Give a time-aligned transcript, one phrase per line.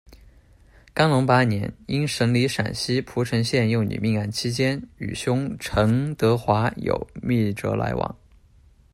[0.95, 8.15] 干隆八年，因审理陕西蒲城县幼女命案期间，与兄陈惪华有密折来往。